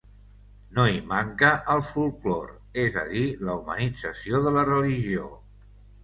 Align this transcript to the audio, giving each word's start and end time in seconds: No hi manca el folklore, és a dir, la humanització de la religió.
No 0.75 0.83
hi 0.91 1.01
manca 1.09 1.49
el 1.73 1.83
folklore, 1.89 2.55
és 2.83 2.97
a 3.01 3.03
dir, 3.11 3.21
la 3.49 3.57
humanització 3.59 4.41
de 4.47 4.55
la 4.55 4.63
religió. 4.71 5.27